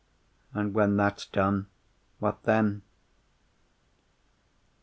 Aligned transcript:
"And, 0.55 0.73
when 0.73 0.97
that's 0.97 1.27
done, 1.27 1.67
what 2.17 2.41
then? 2.41 2.81